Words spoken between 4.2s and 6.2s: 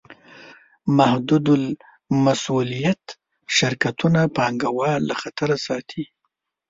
پانګهوال له خطره ساتي.